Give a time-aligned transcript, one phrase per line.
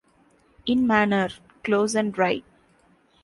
[0.65, 1.29] In manner:
[1.63, 2.41] close and dry.